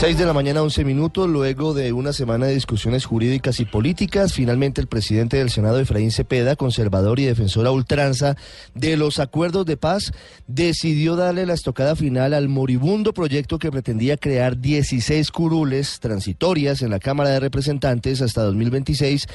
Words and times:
6 0.00 0.16
de 0.16 0.24
la 0.24 0.32
mañana, 0.32 0.62
11 0.62 0.82
minutos, 0.86 1.28
luego 1.28 1.74
de 1.74 1.92
una 1.92 2.14
semana 2.14 2.46
de 2.46 2.54
discusiones 2.54 3.04
jurídicas 3.04 3.60
y 3.60 3.66
políticas, 3.66 4.32
finalmente 4.32 4.80
el 4.80 4.86
presidente 4.86 5.36
del 5.36 5.50
Senado, 5.50 5.78
Efraín 5.78 6.10
Cepeda, 6.10 6.56
conservador 6.56 7.20
y 7.20 7.26
defensor 7.26 7.66
a 7.66 7.70
ultranza 7.70 8.34
de 8.74 8.96
los 8.96 9.18
acuerdos 9.18 9.66
de 9.66 9.76
paz, 9.76 10.12
decidió 10.46 11.16
darle 11.16 11.44
la 11.44 11.52
estocada 11.52 11.96
final 11.96 12.32
al 12.32 12.48
moribundo 12.48 13.12
proyecto 13.12 13.58
que 13.58 13.70
pretendía 13.70 14.16
crear 14.16 14.58
16 14.58 15.30
curules 15.32 16.00
transitorias 16.00 16.80
en 16.80 16.88
la 16.88 16.98
Cámara 16.98 17.28
de 17.28 17.40
Representantes 17.40 18.22
hasta 18.22 18.42
2026, 18.44 19.26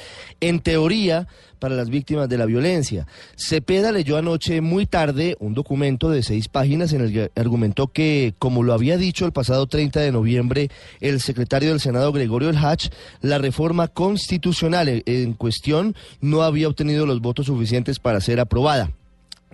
en 0.41 0.61
teoría 0.61 1.27
para 1.65 1.75
las 1.75 1.89
víctimas 1.89 2.29
de 2.29 2.37
la 2.37 2.45
violencia. 2.45 3.07
Cepeda 3.35 3.91
leyó 3.91 4.17
anoche 4.17 4.61
muy 4.61 4.85
tarde 4.85 5.35
un 5.39 5.55
documento 5.55 6.11
de 6.11 6.21
seis 6.21 6.47
páginas 6.47 6.93
en 6.93 7.01
el 7.01 7.11
que 7.11 7.31
argumentó 7.35 7.88
que, 7.88 8.35
como 8.38 8.61
lo 8.61 8.71
había 8.71 8.99
dicho 8.99 9.25
el 9.25 9.31
pasado 9.31 9.65
30 9.65 9.99
de 9.99 10.11
noviembre 10.11 10.69
el 11.01 11.19
secretario 11.21 11.69
del 11.69 11.79
Senado 11.79 12.11
Gregorio 12.11 12.51
El 12.51 12.57
Hach, 12.57 12.89
la 13.21 13.39
reforma 13.39 13.88
constitucional 13.88 15.02
en 15.07 15.33
cuestión 15.33 15.95
no 16.22 16.44
había 16.44 16.67
obtenido 16.67 17.07
los 17.07 17.19
votos 17.19 17.47
suficientes 17.47 17.97
para 17.97 18.22
ser 18.22 18.39
aprobada. 18.39 18.91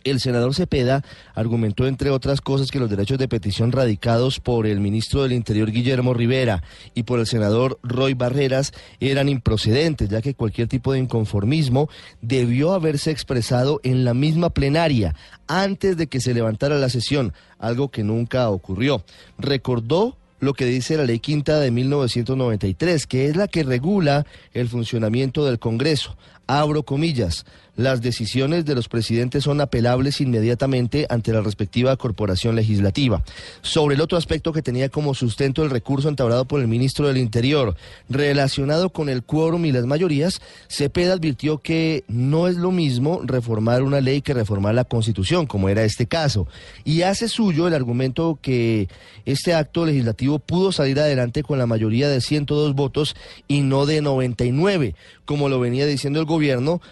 El 0.04 0.20
senador 0.20 0.56
Cepeda 0.56 1.04
argumentó, 1.36 1.88
entre 1.88 2.10
otras 2.10 2.42
cosas, 2.42 2.72
que 2.72 2.80
los 2.80 2.90
derechos 2.90 3.18
de 3.18 3.28
petición 3.28 3.72
radicados 3.72 4.40
por 4.40 4.68
el 4.68 4.80
ministro 4.80 5.24
del 5.24 5.34
Interior 5.34 5.72
Guillermo 5.72 6.14
Rivera 6.14 6.64
y 6.94 7.04
por 7.04 7.20
el 7.20 7.28
senador 7.28 7.80
Roy 7.84 8.14
Barreras 8.14 8.74
eran 9.00 9.30
improcedentes, 9.30 10.10
ya 10.10 10.22
que 10.22 10.34
cualquier 10.34 10.68
tipo 10.68 10.94
de 10.94 11.00
inconformismo 11.00 11.90
debió 12.22 12.74
haberse 12.74 13.12
expresado 13.12 13.80
en 13.84 14.04
la 14.06 14.14
misma 14.14 14.50
plenaria 14.50 15.16
antes 15.48 15.98
de 15.98 16.08
que 16.08 16.22
se 16.22 16.34
levantara 16.34 16.78
la 16.78 16.90
sesión, 16.90 17.34
algo 17.60 17.90
que 17.90 18.04
nunca 18.04 18.50
ocurrió. 18.50 19.04
Recordó 19.38 20.18
lo 20.42 20.54
que 20.54 20.66
dice 20.66 20.98
la 20.98 21.06
Ley 21.06 21.20
Quinta 21.20 21.60
de 21.60 21.72
1993, 21.72 23.06
que 23.06 23.28
es 23.28 23.36
la 23.36 23.48
que 23.48 23.64
regula 23.64 24.26
el 24.54 24.68
funcionamiento 24.68 25.46
del 25.46 25.60
Congreso. 25.60 26.18
Abro 26.54 26.84
comillas, 26.84 27.46
las 27.78 28.02
decisiones 28.02 28.66
de 28.66 28.76
los 28.76 28.90
presidentes 28.90 29.46
son 29.46 29.62
apelables 29.62 30.20
inmediatamente 30.20 31.08
ante 31.10 31.32
la 31.32 31.40
respectiva 31.40 31.96
corporación 31.96 32.58
legislativa. 32.58 33.24
Sobre 33.62 33.96
el 33.96 34.02
otro 34.02 34.18
aspecto 34.18 34.52
que 34.52 34.62
tenía 34.62 34.90
como 34.90 35.14
sustento 35.14 35.64
el 35.64 35.70
recurso 35.70 36.10
entablado 36.10 36.44
por 36.44 36.60
el 36.60 36.68
ministro 36.68 37.08
del 37.08 37.16
Interior, 37.16 37.78
relacionado 38.10 38.90
con 38.90 39.08
el 39.08 39.24
quórum 39.24 39.64
y 39.64 39.72
las 39.72 39.86
mayorías, 39.86 40.42
Cepeda 40.68 41.14
advirtió 41.14 41.60
que 41.60 42.04
no 42.10 42.50
es 42.50 42.58
lo 42.58 42.72
mismo 42.72 43.22
reformar 43.24 43.84
una 43.84 44.02
ley 44.02 44.22
que 44.22 44.34
reformar 44.34 44.76
la 44.76 44.84
Constitución, 44.84 45.46
como 45.46 45.70
era 45.70 45.86
este 45.86 46.08
caso, 46.08 46.48
y 46.84 47.04
hace 47.04 47.30
suyo 47.30 47.70
el 47.70 47.74
argumento 47.74 48.38
que 48.42 48.90
este 49.24 49.54
acto 49.54 49.86
legislativo 49.86 50.40
pudo 50.40 50.74
salir 50.74 51.00
adelante 51.00 51.42
con 51.42 51.58
la 51.58 51.68
mayoría 51.68 52.10
de 52.10 52.20
102 52.20 52.76
votos 52.76 53.16
y 53.48 53.62
no 53.62 53.86
de 53.86 54.02
99, 54.02 54.94
como 55.24 55.48
lo 55.48 55.62
venía 55.62 55.86
diciendo 55.86 56.20
el 56.20 56.26
gobierno, 56.26 56.41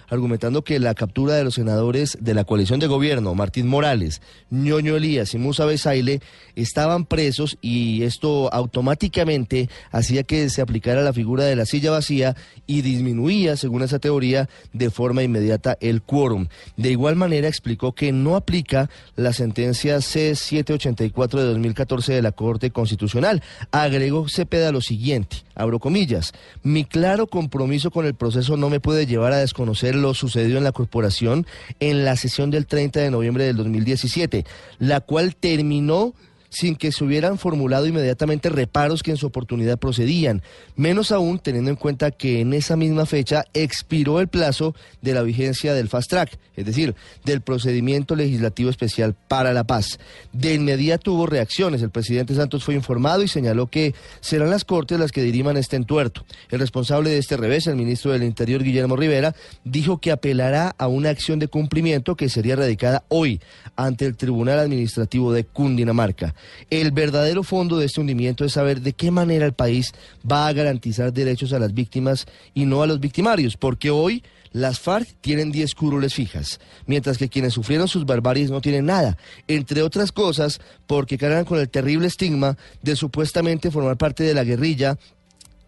argumentando 0.09 0.64
que 0.64 0.80
la 0.80 0.93
captura 0.93 1.33
de 1.36 1.43
los 1.43 1.55
senadores 1.55 2.17
de 2.21 2.33
la 2.33 2.43
coalición 2.43 2.80
de 2.80 2.87
gobierno, 2.87 3.33
Martín 3.33 3.67
Morales, 3.67 4.21
Ñoño 4.49 4.95
Elías 4.95 5.33
y 5.33 5.37
Musa 5.37 5.65
Besaile, 5.65 6.21
estaban 6.55 7.05
presos 7.05 7.58
y 7.61 8.04
esto 8.04 8.54
automáticamente 8.54 9.70
hacía 9.92 10.23
que 10.23 10.49
se 10.49 10.61
aplicara 10.61 11.02
la 11.02 11.14
figura 11.14 11.45
de 11.45 11.55
la 11.55 11.65
silla 11.65 11.92
vacía 11.92 12.36
y 12.67 12.82
disminuía, 12.82 13.58
según 13.58 13.82
esa 13.82 13.99
teoría, 13.99 14.49
de 14.73 14.89
forma 14.89 15.23
inmediata 15.23 15.77
el 15.82 16.02
quórum. 16.02 16.48
De 16.77 16.92
igual 16.92 17.15
manera 17.15 17.48
explicó 17.48 17.93
que 17.93 18.11
no 18.11 18.36
aplica 18.36 18.89
la 19.15 19.33
sentencia 19.33 19.98
C784 19.98 21.38
de 21.38 21.43
2014 21.45 22.14
de 22.14 22.21
la 22.21 22.32
Corte 22.32 22.71
Constitucional. 22.71 23.42
Agregó 23.71 24.27
Cepeda 24.27 24.71
lo 24.71 24.82
siguiente, 24.82 25.38
abro 25.55 25.80
comillas, 25.80 26.33
mi 26.61 26.86
claro 26.86 27.27
compromiso 27.27 27.92
con 27.92 28.05
el 28.05 28.14
proceso 28.14 28.58
no 28.58 28.70
me 28.70 28.80
puede 28.80 29.05
llevar 29.05 29.33
desconocer 29.39 29.95
lo 29.95 30.14
sucedido 30.14 30.58
en 30.58 30.64
la 30.64 30.72
corporación 30.72 31.45
en 31.80 32.05
la 32.05 32.16
sesión 32.16 32.52
del 32.52 32.66
30 32.66 33.00
de 33.00 33.11
noviembre 33.11 33.45
del 33.45 33.58
2017, 33.58 34.45
la 34.80 35.02
cual 35.02 35.36
terminó 35.36 36.14
sin 36.49 36.76
que 36.76 36.92
se 36.92 37.04
hubieran 37.04 37.37
formulado 37.37 37.87
inmediatamente 37.87 38.49
reparos 38.49 39.04
que 39.04 39.11
en 39.11 39.17
su 39.17 39.27
oportunidad 39.27 39.77
procedían, 39.77 40.42
menos 40.76 41.11
aún 41.11 41.39
teniendo 41.39 41.70
en 41.70 41.76
cuenta 41.76 42.11
que 42.11 42.42
en 42.42 42.54
esa 42.54 42.76
misma 42.76 43.05
fecha 43.05 43.45
expiró 43.54 44.20
el 44.20 44.27
plazo 44.27 44.76
de 45.02 45.14
la 45.14 45.21
vigencia 45.21 45.73
del 45.73 45.89
fast 45.89 46.09
track, 46.09 46.38
es 46.55 46.65
decir, 46.65 46.95
del 47.23 47.42
procedimiento 47.42 48.15
legislativo 48.15 48.70
especial 48.70 49.15
para 49.27 49.54
la 49.54 49.64
paz. 49.64 49.99
De 50.33 50.54
inmediato 50.54 51.14
hubo 51.14 51.26
reacciones, 51.26 51.82
el 51.82 51.89
presidente 51.89 52.36
Santos 52.36 52.64
fue 52.64 52.76
informado 52.76 53.23
y 53.23 53.27
señaló 53.27 53.67
que 53.67 53.93
serán 54.21 54.49
las 54.49 54.65
Cortes 54.65 54.99
las 54.99 55.11
que 55.11 55.23
diriman 55.23 55.58
este 55.58 55.76
entuerto. 55.76 56.26
El 56.49 56.59
responsable 56.59 57.09
de 57.09 57.17
este 57.17 57.38
revés, 57.38 57.67
el 57.67 57.76
ministro 57.76 58.11
del 58.11 58.23
Interior 58.23 58.64
Guillermo 58.64 58.95
Rivera, 58.95 59.36
dijo 59.64 59.99
que 59.99 60.11
apelará 60.11 60.76
a 60.77 60.88
una 60.88 61.09
acción 61.09 61.39
de 61.39 61.48
cumplimiento 61.48 62.15
que 62.15 62.30
sería 62.30 62.55
radicada 62.55 63.04
hoy 63.08 63.39
ante 63.76 64.05
el 64.05 64.15
Tribunal 64.15 64.59
Administrativo 64.59 65.33
de 65.33 65.43
Cundinamarca. 65.43 66.36
El 66.70 66.92
verdadero 66.92 67.44
fondo 67.44 67.77
de 67.77 67.86
este 67.86 68.02
hundimiento 68.02 68.45
es 68.45 68.54
saber 68.54 68.82
de 68.82 68.94
qué 68.94 69.11
manera 69.11 69.45
el 69.45 69.54
país 69.54 69.92
va 70.30 70.48
a 70.48 70.54
garantizar 70.54 71.14
derechos 71.14 71.54
a 71.54 71.60
las 71.60 71.73
víctimas 71.73 72.26
y 72.54 72.66
no 72.66 72.82
a 72.83 72.88
los 72.88 73.00
victimarios, 73.00 73.58
porque 73.58 73.89
hoy 73.89 74.23
las 74.52 74.80
FARC 74.80 75.08
tienen 75.22 75.52
10 75.52 75.76
curules 75.76 76.14
fijas, 76.14 76.60
mientras 76.88 77.17
que 77.17 77.30
quienes 77.30 77.54
sufrieron 77.54 77.88
sus 77.88 78.05
barbaries 78.05 78.50
no 78.50 78.61
tienen 78.61 78.86
nada, 78.86 79.17
entre 79.48 79.83
otras 79.83 80.11
cosas 80.11 80.60
porque 80.88 81.17
cargan 81.17 81.45
con 81.45 81.60
el 81.60 81.70
terrible 81.70 82.08
estigma 82.08 82.58
de 82.82 82.95
supuestamente 82.95 83.71
formar 83.71 83.98
parte 83.98 84.23
de 84.23 84.33
la 84.33 84.44
guerrilla 84.44 84.98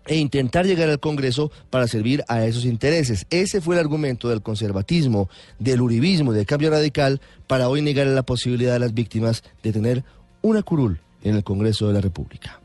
e 0.08 0.18
intentar 0.18 0.66
llegar 0.66 0.90
al 0.90 1.00
Congreso 1.00 1.52
para 1.70 1.88
servir 1.88 2.24
a 2.28 2.44
esos 2.46 2.66
intereses. 2.66 3.28
Ese 3.30 3.62
fue 3.62 3.76
el 3.76 3.82
argumento 3.82 4.30
del 4.30 4.42
conservatismo, 4.42 5.30
del 5.60 5.82
uribismo, 5.82 6.34
del 6.34 6.48
cambio 6.48 6.72
radical 6.72 7.22
para 7.46 7.70
hoy 7.70 7.82
negar 7.82 8.08
la 8.08 8.24
posibilidad 8.24 8.76
a 8.76 8.80
las 8.80 8.94
víctimas 8.94 9.44
de 9.62 9.72
tener 9.72 10.04
una 10.42 10.64
curul 10.64 11.00
en 11.24 11.36
el 11.36 11.44
Congreso 11.44 11.88
de 11.88 11.94
la 11.94 12.02
República. 12.02 12.61